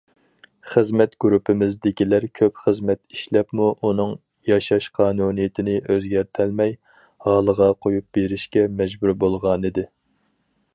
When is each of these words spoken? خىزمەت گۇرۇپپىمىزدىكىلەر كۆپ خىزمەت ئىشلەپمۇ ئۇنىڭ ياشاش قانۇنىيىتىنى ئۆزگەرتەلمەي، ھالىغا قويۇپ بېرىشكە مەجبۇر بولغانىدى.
خىزمەت 0.69 1.11
گۇرۇپپىمىزدىكىلەر 1.25 2.25
كۆپ 2.39 2.57
خىزمەت 2.61 3.01
ئىشلەپمۇ 3.17 3.67
ئۇنىڭ 3.89 4.15
ياشاش 4.53 4.89
قانۇنىيىتىنى 4.97 5.77
ئۆزگەرتەلمەي، 5.83 6.75
ھالىغا 7.29 7.71
قويۇپ 7.87 8.09
بېرىشكە 8.19 8.69
مەجبۇر 8.81 9.17
بولغانىدى. 9.25 9.89